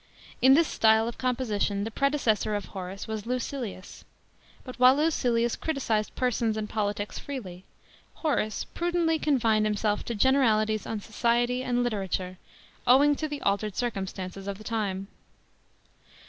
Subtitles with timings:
[0.41, 4.03] In this style of composition the predecessor of Horace was Lucilius;
[4.63, 7.65] [but while LucLLus cri'icised persons and politics freely,
[8.15, 12.37] Horace prudently confined himself to generalities on society and liierature,
[12.87, 15.07] owing to the altered circum stances of the time.